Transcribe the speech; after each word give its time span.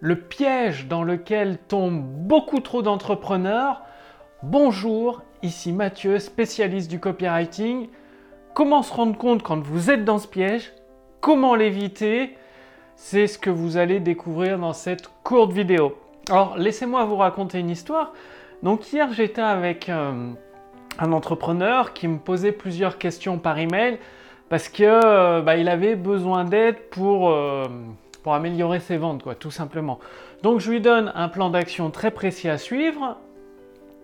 le 0.00 0.18
piège 0.18 0.86
dans 0.88 1.02
lequel 1.02 1.58
tombent 1.58 2.02
beaucoup 2.02 2.60
trop 2.60 2.80
d'entrepreneurs. 2.80 3.82
Bonjour, 4.42 5.22
ici 5.42 5.72
Mathieu, 5.72 6.18
spécialiste 6.18 6.90
du 6.90 6.98
copywriting. 6.98 7.88
Comment 8.54 8.82
se 8.82 8.94
rendre 8.94 9.16
compte 9.16 9.42
quand 9.42 9.60
vous 9.60 9.90
êtes 9.90 10.06
dans 10.06 10.18
ce 10.18 10.26
piège? 10.26 10.72
Comment 11.20 11.54
l'éviter? 11.54 12.36
C'est 12.96 13.26
ce 13.26 13.38
que 13.38 13.50
vous 13.50 13.76
allez 13.76 14.00
découvrir 14.00 14.58
dans 14.58 14.72
cette 14.72 15.10
courte 15.22 15.52
vidéo. 15.52 15.96
Alors, 16.30 16.56
laissez-moi 16.56 17.04
vous 17.04 17.16
raconter 17.16 17.58
une 17.58 17.70
histoire. 17.70 18.14
Donc 18.62 18.90
hier, 18.92 19.12
j'étais 19.12 19.42
avec 19.42 19.90
euh, 19.90 20.32
un 20.98 21.12
entrepreneur 21.12 21.92
qui 21.92 22.08
me 22.08 22.18
posait 22.18 22.52
plusieurs 22.52 22.96
questions 22.96 23.38
par 23.38 23.58
email 23.58 23.98
parce 24.48 24.68
que 24.68 24.82
euh, 24.82 25.42
bah, 25.42 25.56
il 25.56 25.68
avait 25.68 25.94
besoin 25.94 26.44
d'aide 26.44 26.76
pour, 26.90 27.30
euh, 27.30 27.66
pour 28.22 28.34
améliorer 28.34 28.80
ses 28.80 28.96
ventes, 28.96 29.22
quoi, 29.22 29.34
tout 29.34 29.50
simplement. 29.50 29.98
Donc 30.42 30.60
je 30.60 30.70
lui 30.70 30.80
donne 30.80 31.12
un 31.14 31.28
plan 31.28 31.50
d'action 31.50 31.90
très 31.90 32.10
précis 32.10 32.48
à 32.48 32.58
suivre 32.58 33.16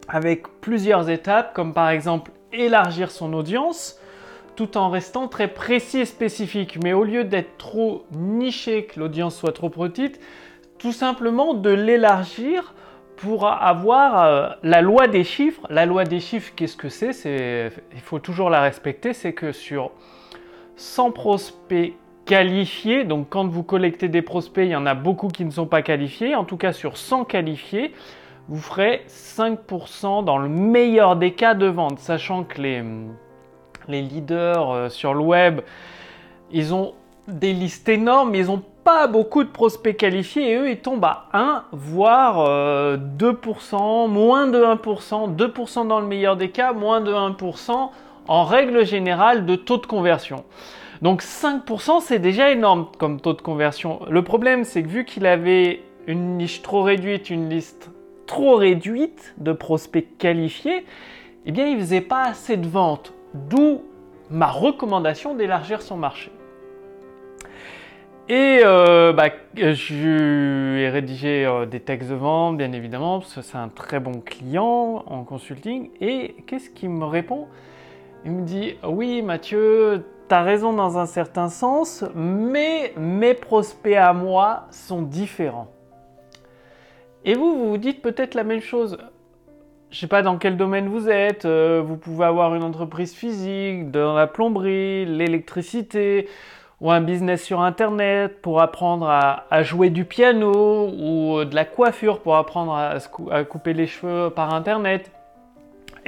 avec 0.08 0.46
plusieurs 0.60 1.10
étapes, 1.10 1.52
comme 1.54 1.72
par 1.74 1.90
exemple 1.90 2.30
élargir 2.52 3.10
son 3.10 3.32
audience, 3.32 4.00
tout 4.54 4.76
en 4.76 4.88
restant 4.88 5.28
très 5.28 5.48
précis 5.48 6.00
et 6.00 6.04
spécifique. 6.04 6.78
Mais 6.82 6.92
au 6.92 7.04
lieu 7.04 7.24
d'être 7.24 7.58
trop 7.58 8.06
niché, 8.12 8.84
que 8.84 9.00
l'audience 9.00 9.36
soit 9.36 9.52
trop 9.52 9.68
petite, 9.68 10.20
tout 10.78 10.92
simplement 10.92 11.54
de 11.54 11.70
l'élargir 11.70 12.74
pour 13.16 13.46
avoir 13.48 14.24
euh, 14.24 14.48
la 14.62 14.82
loi 14.82 15.08
des 15.08 15.24
chiffres. 15.24 15.66
La 15.70 15.86
loi 15.86 16.04
des 16.04 16.20
chiffres, 16.20 16.52
qu'est-ce 16.54 16.76
que 16.76 16.88
c'est? 16.88 17.12
C'est 17.12 17.72
Il 17.94 18.00
faut 18.00 18.18
toujours 18.18 18.50
la 18.50 18.60
respecter, 18.60 19.12
c'est 19.12 19.32
que 19.32 19.52
sur 19.52 19.90
100 20.76 21.12
prospects 21.12 21.94
qualifiés, 22.26 23.04
donc 23.04 23.28
quand 23.30 23.46
vous 23.46 23.62
collectez 23.62 24.08
des 24.08 24.20
prospects, 24.20 24.64
il 24.66 24.72
y 24.72 24.76
en 24.76 24.84
a 24.84 24.94
beaucoup 24.94 25.28
qui 25.28 25.44
ne 25.44 25.50
sont 25.50 25.66
pas 25.66 25.80
qualifiés, 25.80 26.34
en 26.34 26.44
tout 26.44 26.56
cas 26.56 26.72
sur 26.72 26.98
100 26.98 27.24
qualifiés, 27.24 27.94
vous 28.48 28.60
ferez 28.60 29.02
5% 29.08 30.24
dans 30.24 30.38
le 30.38 30.48
meilleur 30.48 31.16
des 31.16 31.32
cas 31.32 31.54
de 31.54 31.66
vente, 31.66 31.98
sachant 31.98 32.44
que 32.44 32.60
les, 32.60 32.82
leaders 33.88 34.70
euh, 34.70 34.88
sur 34.88 35.14
le 35.14 35.20
web, 35.20 35.60
ils 36.52 36.74
ont 36.74 36.94
des 37.28 37.52
listes 37.52 37.88
énormes, 37.88 38.30
mais 38.30 38.40
ils 38.40 38.46
n'ont 38.46 38.62
pas 38.84 39.08
beaucoup 39.08 39.42
de 39.42 39.48
prospects 39.48 39.96
qualifiés. 39.96 40.50
Et 40.50 40.56
eux, 40.56 40.70
ils 40.70 40.78
tombent 40.78 41.04
à 41.04 41.28
1, 41.32 41.64
voire 41.72 42.36
2%, 42.38 42.44
euh, 42.48 44.08
moins 44.08 44.46
de 44.46 44.62
1%, 44.62 45.34
2% 45.34 45.88
dans 45.88 45.98
le 45.98 46.06
meilleur 46.06 46.36
des 46.36 46.50
cas, 46.50 46.72
moins 46.72 47.00
de 47.00 47.12
1% 47.12 47.90
en 48.28 48.44
règle 48.44 48.84
générale 48.84 49.44
de 49.44 49.56
taux 49.56 49.78
de 49.78 49.86
conversion. 49.86 50.44
Donc 51.02 51.22
5% 51.22 52.00
c'est 52.00 52.18
déjà 52.18 52.50
énorme 52.50 52.88
comme 52.98 53.20
taux 53.20 53.34
de 53.34 53.42
conversion. 53.42 54.00
Le 54.08 54.22
problème 54.22 54.64
c'est 54.64 54.82
que 54.82 54.88
vu 54.88 55.04
qu'il 55.04 55.26
avait 55.26 55.82
une 56.06 56.36
niche 56.36 56.62
trop 56.62 56.82
réduite, 56.82 57.30
une 57.30 57.48
liste 57.48 57.90
trop 58.26 58.56
réduite 58.56 59.34
de 59.38 59.52
prospects 59.52 60.16
qualifiés, 60.18 60.84
eh 61.46 61.52
bien 61.52 61.66
il 61.66 61.78
faisait 61.78 62.00
pas 62.00 62.24
assez 62.24 62.56
de 62.56 62.66
ventes. 62.66 63.12
D'où 63.34 63.82
ma 64.30 64.46
recommandation 64.46 65.34
d'élargir 65.34 65.82
son 65.82 65.96
marché. 65.96 66.30
Et 68.28 68.60
euh, 68.64 69.12
bah, 69.12 69.28
je 69.54 70.78
ai 70.78 70.88
rédigé 70.88 71.46
euh, 71.46 71.64
des 71.64 71.78
textes 71.78 72.10
de 72.10 72.16
vente, 72.16 72.56
bien 72.56 72.72
évidemment, 72.72 73.20
parce 73.20 73.32
que 73.34 73.40
c'est 73.40 73.56
un 73.56 73.68
très 73.68 74.00
bon 74.00 74.20
client 74.20 75.04
en 75.06 75.22
consulting. 75.22 75.90
Et 76.00 76.34
qu'est-ce 76.46 76.70
qu'il 76.70 76.90
me 76.90 77.04
répond? 77.04 77.46
Il 78.24 78.32
me 78.32 78.42
dit 78.42 78.74
Oui, 78.82 79.22
Mathieu, 79.22 80.04
tu 80.28 80.34
as 80.34 80.42
raison 80.42 80.72
dans 80.72 80.98
un 80.98 81.06
certain 81.06 81.48
sens, 81.48 82.04
mais 82.14 82.92
mes 82.96 83.34
prospects 83.34 83.96
à 83.96 84.12
moi 84.12 84.66
sont 84.70 85.02
différents. 85.02 85.68
Et 87.24 87.34
vous, 87.34 87.56
vous 87.56 87.68
vous 87.70 87.78
dites 87.78 88.02
peut-être 88.02 88.34
la 88.34 88.44
même 88.44 88.60
chose. 88.60 88.98
Je 89.90 89.98
sais 89.98 90.06
pas 90.06 90.22
dans 90.22 90.36
quel 90.36 90.56
domaine 90.56 90.88
vous 90.88 91.08
êtes. 91.08 91.44
Euh, 91.44 91.82
vous 91.84 91.96
pouvez 91.96 92.24
avoir 92.24 92.54
une 92.54 92.62
entreprise 92.62 93.14
physique, 93.14 93.90
dans 93.90 94.14
la 94.14 94.26
plomberie, 94.26 95.06
l'électricité, 95.06 96.28
ou 96.80 96.90
un 96.90 97.00
business 97.00 97.42
sur 97.42 97.60
Internet 97.60 98.42
pour 98.42 98.60
apprendre 98.60 99.08
à, 99.08 99.62
jouer 99.62 99.90
du 99.90 100.04
piano, 100.04 100.88
ou 100.88 101.44
de 101.44 101.54
la 101.54 101.64
coiffure 101.64 102.20
pour 102.20 102.36
apprendre 102.36 102.74
à 102.74 103.44
couper 103.44 103.72
les 103.72 103.86
cheveux 103.86 104.30
par 104.30 104.52
Internet. 104.52 105.10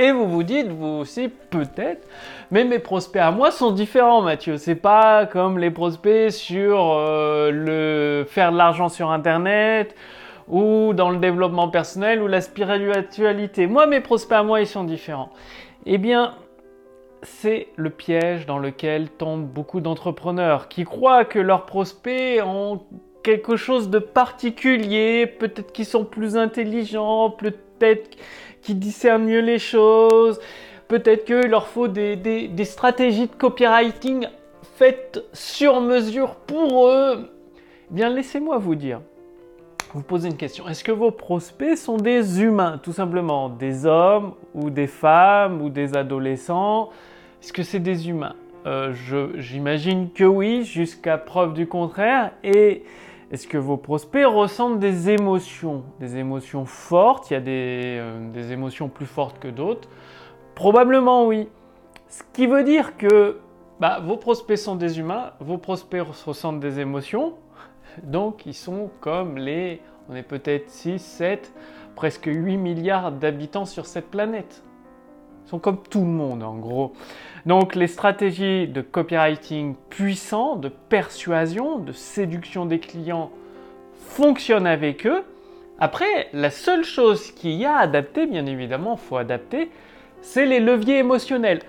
Et 0.01 0.13
vous 0.13 0.29
vous 0.29 0.45
dites, 0.45 0.69
vous 0.69 1.01
aussi, 1.01 1.29
peut-être, 1.29 2.07
mais 2.53 2.65
mes 2.65 2.79
prospects 2.79 3.21
à 3.21 3.33
moi 3.33 3.51
sont 3.51 3.73
différents, 3.73 4.23
Mathieu. 4.23 4.57
C'est 4.57 4.77
pas 4.77 5.27
comme 5.27 5.59
les 5.59 5.73
prospects 5.73 6.31
sur 6.31 6.93
euh, 6.93 7.51
le 7.51 8.25
faire 8.25 8.53
de 8.53 8.57
l'argent 8.57 8.89
sur 8.89 9.11
Internet 9.11 9.97
ou 10.47 10.93
dans 10.95 11.11
le 11.11 11.19
développement 11.19 11.69
personnel 11.69 12.23
ou 12.23 12.29
la 12.29 12.41
spiritualité. 12.41 13.67
Moi, 13.67 13.89
mes 13.89 14.01
prospects 14.01 14.39
à 14.39 14.45
moi, 14.45 14.61
ils 14.61 14.69
sont 14.69 14.85
différents. 14.85 15.31
Eh 15.85 15.99
bien, 15.99 16.35
c'est 17.23 17.67
le 17.75 17.91
piège 17.91 18.47
dans 18.47 18.59
lequel 18.59 19.11
tombent 19.11 19.47
beaucoup 19.47 19.81
d'entrepreneurs 19.81 20.69
qui 20.69 20.85
croient 20.85 21.25
que 21.25 21.41
leurs 21.41 21.67
prospects 21.67 22.41
ont 22.45 22.83
quelque 23.25 23.57
chose 23.57 23.91
de 23.91 23.99
particulier, 23.99 25.27
peut-être 25.27 25.73
qu'ils 25.73 25.87
sont 25.87 26.05
plus 26.05 26.37
intelligents, 26.37 27.31
peut-être 27.31 27.59
qui 28.63 28.75
discernent 28.75 29.25
mieux 29.25 29.41
les 29.41 29.59
choses. 29.59 30.41
Peut-être 30.89 31.25
qu'il 31.25 31.51
leur 31.51 31.69
faut 31.69 31.89
des, 31.89 32.51
stratégies 32.65 33.27
de 33.27 33.35
copywriting 33.35 34.27
faites 34.77 35.23
sur 35.33 35.81
mesure 35.81 36.35
pour 36.35 36.89
eux. 36.89 37.31
Eh 37.91 37.95
bien, 37.95 38.09
laissez-moi 38.09 38.59
vous 38.59 38.75
dire. 38.75 39.01
Vous 39.95 40.03
posez 40.03 40.29
une 40.29 40.37
question. 40.37 40.69
Est-ce 40.69 40.85
que 40.85 40.93
vos 40.93 41.11
prospects 41.11 41.77
sont 41.77 41.97
des 41.97 42.43
humains, 42.43 42.79
tout 42.83 42.93
simplement? 42.93 43.49
Des 43.49 43.87
hommes 43.87 44.35
ou 44.55 44.71
des 44.71 44.87
femmes 44.87 45.63
ou 45.63 45.71
des 45.71 45.97
adolescents? 45.97 46.91
Est-ce 47.43 47.53
que 47.53 47.63
c'est 47.63 47.81
des 47.81 48.09
humains? 48.09 48.35
Euh, 48.67 48.93
J'imagine 49.37 50.11
que 50.13 50.25
oui, 50.25 50.65
jusqu'à 50.65 51.17
preuve 51.17 51.55
du 51.55 51.67
contraire. 51.67 52.33
Et 52.45 52.83
est-ce 53.31 53.47
que 53.47 53.59
vos 53.59 53.77
prospects 53.77 54.25
ressentent 54.25 54.79
des 54.79 55.11
émotions 55.11 55.85
Des 56.01 56.17
émotions 56.17 56.65
fortes? 56.65 57.31
Il 57.31 57.35
y 57.35 57.37
a 57.37 57.41
des, 57.41 57.99
euh, 57.99 58.51
émotions 58.51 58.89
plus 58.89 59.07
fortes 59.07 59.39
que 59.39 59.49
d'autres? 59.49 59.89
Probablement 60.55 61.27
oui. 61.27 61.49
Ce 62.09 62.23
qui 62.33 62.47
veut 62.47 62.65
dire 62.65 62.97
que 62.97 63.39
bah, 63.81 64.01
vos 64.03 64.17
prospects 64.17 64.57
sont 64.57 64.77
des 64.77 64.99
humains, 64.99 65.33
vos 65.41 65.59
prospects 65.59 66.03
ressentent 66.03 66.61
des 66.61 66.81
émotions, 66.81 67.35
donc 68.03 68.47
ils 68.47 68.55
sont 68.55 68.91
comme 69.01 69.37
les, 69.37 69.83
on 70.09 70.15
est 70.15 70.23
peut-être 70.23 70.71
6, 70.71 70.99
7, 70.99 71.53
presque 71.97 72.31
8 72.33 72.57
milliards 72.57 73.13
d'habitants 73.13 73.67
sur 73.67 73.85
cette 73.85 74.11
planète 74.11 74.63
sont 75.49 75.59
comme 75.59 75.79
tout 75.89 76.01
le 76.01 76.07
monde 76.07 76.43
en 76.43 76.57
gros. 76.57 76.93
Donc 77.47 77.75
les 77.75 77.87
stratégies 77.87 78.69
de 78.69 78.83
copywriting 78.83 79.75
puissants, 79.89 80.57
de 80.57 80.69
persuasion, 80.69 81.79
de 81.79 81.93
séduction 81.93 82.67
des 82.67 82.79
clients 82.79 83.31
fonctionnent 83.97 84.67
avec 84.67 85.07
eux. 85.07 85.23
Après, 85.81 86.29
la 86.33 86.51
seule 86.51 86.85
chose 86.85 87.31
qu'il 87.31 87.53
y 87.53 87.65
a 87.65 87.77
à 87.77 87.81
adapter, 87.81 88.27
bien 88.27 88.47
évidemment, 88.47 88.97
faut 88.97 89.17
adapter, 89.17 89.71
c'est 90.21 90.45
les 90.45 90.61
leviers 90.61 90.99
émotionnels. 90.99 91.61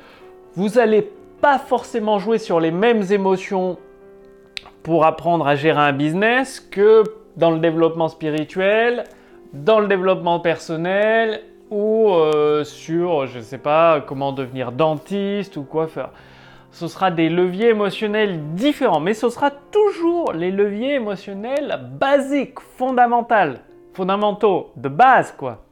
Vous 0.56 0.70
n'allez 0.70 1.10
pas 1.42 1.60
forcément 1.60 2.20
jouer 2.20 2.40
sur 2.40 2.60
les 2.60 2.72
mêmes 2.72 3.04
émotions 3.12 3.78
pour 4.84 5.06
apprendre 5.06 5.48
à 5.48 5.56
gérer 5.56 5.80
un 5.80 5.94
business 5.94 6.60
que 6.60 7.04
dans 7.38 7.52
le 7.52 7.60
développement 7.60 8.10
spirituel, 8.10 9.06
dans 9.54 9.80
le 9.80 9.88
développement 9.88 10.40
personnel 10.40 11.44
ou 11.70 12.10
euh, 12.10 12.64
sur, 12.64 13.28
je 13.28 13.38
ne 13.38 13.44
sais 13.44 13.58
pas, 13.58 14.02
comment 14.02 14.32
devenir 14.32 14.72
dentiste 14.72 15.58
ou 15.58 15.66
faire. 15.88 16.10
Ce 16.72 16.88
sera 16.88 17.12
des 17.12 17.30
leviers 17.30 17.70
émotionnels 17.70 18.54
différents, 18.54 19.00
mais 19.00 19.14
ce 19.14 19.30
sera 19.30 19.52
toujours 19.52 20.34
les 20.34 20.52
leviers 20.52 20.96
émotionnels 20.96 21.80
basiques, 22.00 22.60
fondamentaux, 22.78 23.60
fondamentaux, 23.94 24.72
de 24.76 24.90
base 24.90 25.34
quoi. 25.38 25.64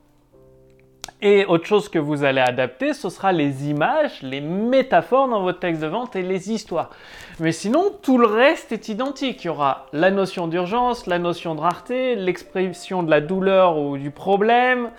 Et 1.19 1.45
autre 1.45 1.65
chose 1.65 1.89
que 1.89 1.97
vous 1.97 2.23
allez 2.23 2.41
adapter, 2.41 2.93
ce 2.93 3.09
sera 3.09 3.31
les 3.31 3.69
images, 3.69 4.21
les 4.21 4.39
métaphores 4.39 5.27
dans 5.27 5.41
votre 5.41 5.59
texte 5.59 5.81
de 5.81 5.87
vente 5.87 6.15
et 6.15 6.21
les 6.21 6.51
histoires. 6.51 6.91
Mais 7.39 7.51
sinon, 7.51 7.91
tout 8.03 8.19
le 8.19 8.27
reste 8.27 8.71
est 8.71 8.87
identique. 8.89 9.43
Il 9.43 9.47
y 9.47 9.49
aura 9.49 9.87
la 9.93 10.11
notion 10.11 10.47
d'urgence, 10.47 11.07
la 11.07 11.17
notion 11.17 11.55
de 11.55 11.61
rareté, 11.61 12.15
l'expression 12.15 13.01
de 13.01 13.09
la 13.09 13.21
douleur 13.21 13.79
ou 13.79 13.97
du 13.97 14.11
problème, 14.11 14.91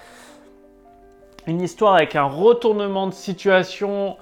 une 1.48 1.62
histoire 1.62 1.94
avec 1.94 2.14
un 2.14 2.24
retournement 2.24 3.06
de 3.06 3.14
situation 3.14 4.16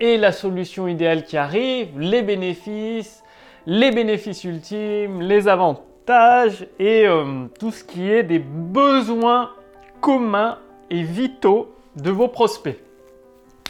et 0.00 0.16
la 0.18 0.32
solution 0.32 0.88
idéale 0.88 1.24
qui 1.24 1.36
arrive, 1.36 1.98
les 1.98 2.22
bénéfices, 2.22 3.22
les 3.66 3.92
bénéfices 3.92 4.44
ultimes, 4.44 5.22
les 5.22 5.46
avantages 5.46 6.66
et 6.80 7.06
euh, 7.06 7.46
tout 7.58 7.70
ce 7.70 7.84
qui 7.84 8.10
est 8.10 8.24
des 8.24 8.40
besoins 8.40 9.52
communs 10.00 10.58
et 10.90 11.02
vitaux 11.02 11.72
de 11.96 12.10
vos 12.10 12.28
prospects. 12.28 12.78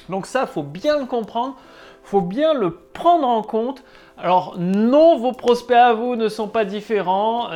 Donc 0.09 0.27
ça, 0.27 0.47
faut 0.47 0.63
bien 0.63 0.99
le 0.99 1.05
comprendre 1.05 1.57
faut 2.03 2.21
bien 2.21 2.55
le 2.55 2.73
prendre 2.93 3.27
en 3.27 3.43
compte. 3.43 3.83
Alors 4.19 4.57
non, 4.59 5.17
vos 5.19 5.33
prospects 5.33 5.77
à 5.77 5.93
vous 5.95 6.17
ne 6.17 6.29
sont 6.29 6.49
pas 6.49 6.65
différents. 6.65 7.49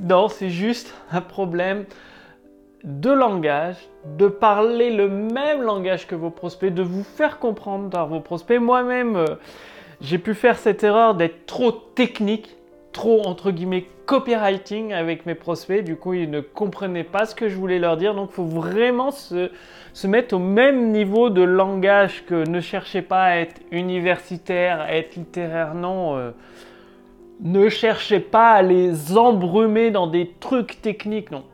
non, 0.00 0.28
c'est 0.28 0.50
juste 0.50 0.94
un 1.12 1.20
problème 1.20 1.84
de 2.84 3.10
langage, 3.10 3.76
de 4.18 4.28
parler 4.28 4.90
le 4.90 5.08
même 5.08 5.62
langage 5.62 6.06
que 6.06 6.14
vos 6.14 6.30
prospects, 6.30 6.72
de 6.72 6.82
vous 6.82 7.02
faire 7.02 7.38
comprendre 7.38 7.88
par 7.88 8.08
vos 8.08 8.20
prospects. 8.20 8.60
Moi-même, 8.60 9.16
euh, 9.16 9.36
j'ai 10.02 10.18
pu 10.18 10.34
faire 10.34 10.58
cette 10.58 10.84
erreur 10.84 11.14
d'être 11.14 11.46
trop 11.46 11.72
technique, 11.72 12.56
trop 12.92 13.22
entre 13.26 13.50
guillemets 13.50 13.86
copywriting 14.04 14.92
avec 14.92 15.24
mes 15.24 15.34
prospects. 15.34 15.82
Du 15.82 15.96
coup, 15.96 16.12
ils 16.12 16.30
ne 16.30 16.40
comprenaient 16.40 17.04
pas 17.04 17.24
ce 17.24 17.34
que 17.34 17.48
je 17.48 17.56
voulais 17.56 17.78
leur 17.78 17.96
dire. 17.96 18.14
Donc, 18.14 18.28
il 18.32 18.34
faut 18.34 18.44
vraiment 18.44 19.10
se, 19.10 19.48
mettre 20.06 20.34
au 20.34 20.38
même 20.38 20.90
niveau 20.92 21.30
de 21.30 21.42
langage 21.42 22.26
que 22.26 22.46
ne 22.46 22.60
cherchez 22.60 23.00
pas 23.00 23.22
à 23.22 23.36
être 23.36 23.62
universitaire, 23.70 24.82
à 24.82 24.94
être 24.94 25.16
littéraire. 25.16 25.74
Non. 25.74 26.18
Euh, 26.18 26.32
ne 27.40 27.68
cherchez 27.70 28.20
pas 28.20 28.50
à 28.50 28.62
les 28.62 29.16
embrumer 29.16 29.90
dans 29.90 30.06
des 30.06 30.34
trucs 30.38 30.82
techniques. 30.82 31.30
Non 31.30 31.44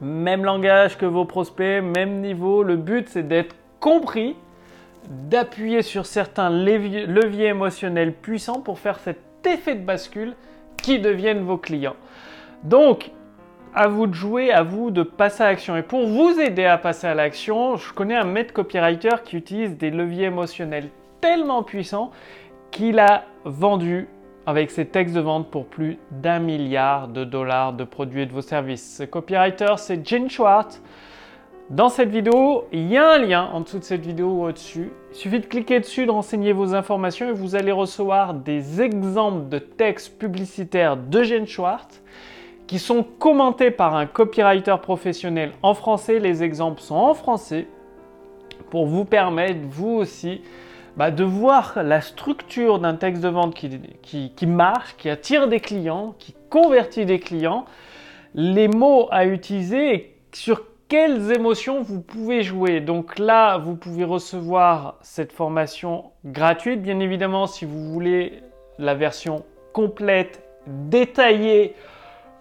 même 0.00 0.44
langage 0.44 0.98
que 0.98 1.06
vos 1.06 1.24
prospects, 1.24 1.82
même 1.82 2.20
niveau. 2.20 2.62
Le 2.62 2.76
but, 2.76 3.08
c'est 3.08 3.26
d'être 3.26 3.54
compris, 3.80 4.36
d'appuyer 5.08 5.82
sur 5.82 6.06
certains 6.06 6.50
leviers, 6.50 7.48
émotionnels 7.48 8.12
puissants 8.12 8.60
pour 8.60 8.78
faire 8.78 8.98
cet 8.98 9.18
effet 9.46 9.74
de 9.74 9.84
bascule 9.84 10.34
qui 10.76 10.98
deviennent 10.98 11.44
vos 11.44 11.58
clients. 11.58 11.96
Donc, 12.62 13.10
à 13.74 13.88
vous 13.88 14.06
de 14.06 14.14
jouer, 14.14 14.52
à 14.52 14.62
vous 14.62 14.90
de 14.90 15.02
passer 15.02 15.42
à 15.42 15.48
l'action. 15.50 15.76
Et 15.76 15.82
pour 15.82 16.06
vous 16.06 16.38
aider 16.38 16.64
à 16.64 16.78
passer 16.78 17.06
à 17.06 17.14
l'action, 17.14 17.76
je 17.76 17.92
connais 17.92 18.14
un 18.14 18.24
maître 18.24 18.52
copywriter 18.52 19.22
qui 19.24 19.36
utilise 19.36 19.76
des 19.76 19.90
leviers 19.90 20.26
émotionnels 20.26 20.88
tellement 21.20 21.62
puissants 21.62 22.10
qu'il 22.70 22.98
a 22.98 23.24
vendu 23.44 24.08
avec 24.46 24.70
ses 24.70 24.86
textes 24.86 25.14
de 25.14 25.20
vente 25.20 25.50
pour 25.50 25.66
plus 25.66 25.98
d'un 26.10 26.38
milliard 26.38 27.08
de 27.08 27.24
dollars 27.24 27.72
de 27.72 27.84
produits 27.84 28.22
et 28.22 28.26
de 28.26 28.32
vos 28.32 28.42
services. 28.42 28.96
Ce 28.98 29.04
copywriter, 29.04 29.74
c'est 29.76 30.06
Jen 30.06 30.28
Schwartz. 30.28 30.82
Dans 31.70 31.88
cette 31.88 32.10
vidéo, 32.10 32.66
il 32.72 32.88
y 32.88 32.98
a 32.98 33.12
un 33.12 33.18
lien 33.18 33.48
en 33.52 33.62
dessous 33.62 33.78
de 33.78 33.84
cette 33.84 34.04
vidéo 34.04 34.28
ou 34.28 34.44
au-dessus. 34.44 34.92
Il 35.12 35.16
suffit 35.16 35.40
de 35.40 35.46
cliquer 35.46 35.80
dessus, 35.80 36.04
de 36.04 36.10
renseigner 36.10 36.52
vos 36.52 36.74
informations 36.74 37.28
et 37.30 37.32
vous 37.32 37.56
allez 37.56 37.72
recevoir 37.72 38.34
des 38.34 38.82
exemples 38.82 39.48
de 39.48 39.58
textes 39.58 40.18
publicitaires 40.18 40.98
de 40.98 41.22
Jen 41.22 41.46
Schwartz 41.46 42.02
qui 42.66 42.78
sont 42.78 43.02
commentés 43.02 43.70
par 43.70 43.94
un 43.94 44.06
copywriter 44.06 44.76
professionnel 44.82 45.52
en 45.62 45.72
français. 45.72 46.18
Les 46.18 46.42
exemples 46.42 46.82
sont 46.82 46.96
en 46.96 47.14
français 47.14 47.66
pour 48.70 48.86
vous 48.86 49.04
permettre, 49.04 49.60
vous 49.68 49.92
aussi, 49.92 50.42
bah, 50.96 51.10
de 51.10 51.24
voir 51.24 51.82
la 51.82 52.00
structure 52.00 52.78
d'un 52.78 52.94
texte 52.94 53.22
de 53.22 53.28
vente 53.28 53.54
qui, 53.54 54.32
qui, 54.34 54.46
marche, 54.46 54.96
qui 54.96 55.10
attire 55.10 55.48
des 55.48 55.60
clients, 55.60 56.14
qui 56.18 56.34
convertit 56.50 57.04
des 57.04 57.18
clients, 57.18 57.64
les 58.34 58.68
mots 58.68 59.08
à 59.10 59.26
utiliser 59.26 59.94
et 59.94 60.16
sur 60.32 60.62
quelles 60.88 61.32
émotions 61.32 61.82
vous 61.82 62.00
pouvez 62.00 62.42
jouer. 62.42 62.80
Donc 62.80 63.18
là, 63.18 63.58
vous 63.58 63.74
pouvez 63.74 64.04
recevoir 64.04 64.98
cette 65.02 65.32
formation 65.32 66.12
gratuite. 66.24 66.82
Bien 66.82 67.00
évidemment, 67.00 67.46
si 67.46 67.64
vous 67.64 67.92
voulez 67.92 68.42
la 68.78 68.94
version 68.94 69.44
complète, 69.72 70.42
détaillée, 70.66 71.74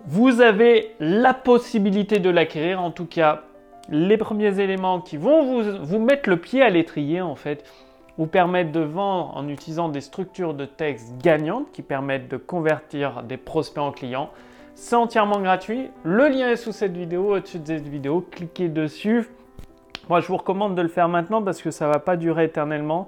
vous 0.05 0.41
avez 0.41 0.95
la 0.99 1.33
possibilité 1.33 2.19
de 2.19 2.29
l'acquérir. 2.29 2.81
En 2.81 2.91
tout 2.91 3.05
cas, 3.05 3.43
les 3.89 4.17
premiers 4.17 4.59
éléments 4.59 5.01
qui 5.01 5.17
vont 5.17 5.43
vous, 5.43 5.83
vous 5.83 5.99
mettre 5.99 6.29
le 6.29 6.37
pied 6.37 6.61
à 6.61 6.69
l'étrier, 6.69 7.21
en 7.21 7.35
fait, 7.35 7.63
vous 8.17 8.27
permettent 8.27 8.71
de 8.71 8.79
vendre 8.79 9.35
en 9.35 9.47
utilisant 9.47 9.89
des 9.89 10.01
structures 10.01 10.53
de 10.53 10.65
texte 10.65 11.13
gagnantes 11.21 11.71
qui 11.71 11.81
permettent 11.81 12.29
de 12.29 12.37
convertir 12.37 13.23
des 13.23 13.37
prospects 13.37 13.83
en 13.83 13.91
clients. 13.91 14.29
C'est 14.75 14.95
entièrement 14.95 15.39
gratuit. 15.39 15.89
Le 16.03 16.27
lien 16.29 16.49
est 16.49 16.55
sous 16.55 16.71
cette 16.71 16.95
vidéo, 16.95 17.35
au-dessus 17.35 17.59
de 17.59 17.65
cette 17.65 17.87
vidéo. 17.87 18.25
Cliquez 18.31 18.69
dessus. 18.69 19.29
Moi, 20.09 20.19
je 20.19 20.27
vous 20.27 20.37
recommande 20.37 20.75
de 20.75 20.81
le 20.81 20.87
faire 20.87 21.07
maintenant 21.07 21.41
parce 21.41 21.61
que 21.61 21.71
ça 21.71 21.87
ne 21.87 21.93
va 21.93 21.99
pas 21.99 22.17
durer 22.17 22.45
éternellement. 22.45 23.07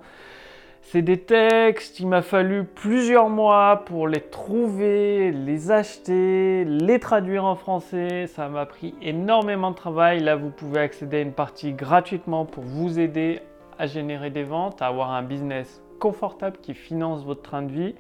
C'est 0.82 1.02
des 1.02 1.20
textes, 1.20 2.00
il 2.00 2.08
m'a 2.08 2.22
fallu 2.22 2.64
plusieurs 2.64 3.28
mois 3.28 3.82
pour 3.88 4.08
les 4.08 4.22
trouver, 4.22 5.32
les 5.32 5.72
acheter, 5.72 6.64
les 6.64 7.00
traduire 7.00 7.44
en 7.44 7.56
français. 7.56 8.28
Ça 8.28 8.48
m'a 8.50 8.68
pris 8.68 8.94
énormément 9.02 9.72
de 9.72 9.76
travail. 9.76 10.20
Là, 10.20 10.36
vous 10.36 10.52
pouvez 10.52 10.80
accéder 10.80 11.18
à 11.18 11.22
une 11.22 11.34
partie 11.34 11.74
gratuitement 11.74 12.46
pour 12.46 12.64
vous 12.64 13.00
aider 13.00 13.42
à 13.80 13.88
générer 13.88 14.30
des 14.30 14.44
ventes, 14.44 14.82
à 14.82 14.88
avoir 14.88 15.12
un 15.12 15.22
business 15.22 15.82
confortable 16.00 16.58
qui 16.62 16.74
finance 16.74 17.24
votre 17.24 17.42
train 17.42 17.62
de 17.62 17.72
vie. 17.72 17.96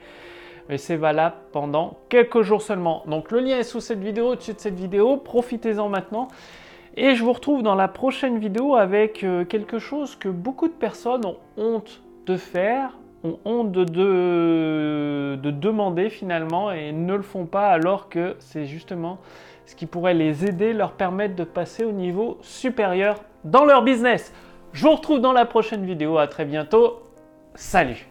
Mais 0.70 0.78
c'est 0.78 0.96
valable 0.96 1.36
pendant 1.52 1.98
quelques 2.10 2.42
jours 2.42 2.62
seulement. 2.62 3.04
Donc 3.08 3.32
le 3.32 3.40
lien 3.40 3.58
est 3.58 3.64
sous 3.64 3.80
cette 3.80 4.00
vidéo, 4.00 4.32
au-dessus 4.32 4.54
de 4.54 4.60
cette 4.60 4.80
vidéo. 4.80 5.18
Profitez-en 5.18 5.90
maintenant. 5.90 6.28
Et 6.98 7.16
je 7.16 7.24
vous 7.24 7.34
retrouve 7.34 7.62
dans 7.62 7.76
la 7.76 7.88
prochaine 7.88 8.40
vidéo 8.40 8.76
avec 8.76 9.24
euh, 9.24 9.44
quelque 9.44 9.80
chose 9.80 10.16
que 10.16 10.30
beaucoup 10.30 10.68
de 10.68 10.74
personnes 10.74 11.26
ont 11.26 11.38
honte 11.58 12.02
de 12.26 12.38
faire, 12.38 12.98
ont 13.24 13.38
honte 13.44 13.72
de, 13.72 13.84
de, 13.84 15.40
de 15.42 15.52
demander 15.52 16.10
finalement 16.10 16.72
et 16.72 16.94
ne 16.94 17.14
le 17.14 17.22
font 17.22 17.46
pas 17.46 17.68
alors 17.68 18.08
que 18.08 18.36
c'est 18.40 18.66
justement 18.66 19.20
ce 19.66 19.76
qui 19.76 19.86
pourrait 19.86 20.14
les 20.14 20.46
aider, 20.46 20.74
leur 20.74 20.94
permettre 20.94 21.36
de 21.36 21.44
passer 21.44 21.84
au 21.84 21.92
niveau 21.92 22.38
supérieur 22.42 23.18
dans 23.44 23.66
leur 23.66 23.84
business. 23.84 24.34
Je 24.76 24.82
vous 24.82 24.94
retrouve 24.94 25.22
dans 25.22 25.32
la 25.32 25.46
prochaine 25.46 25.86
vidéo. 25.86 26.18
À 26.18 26.28
très 26.28 26.44
bientôt. 26.44 27.02
Salut 27.56 28.06